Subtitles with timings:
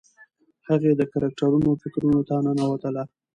[0.67, 3.03] هغې د کرکټرونو فکرونو ته ننوتله.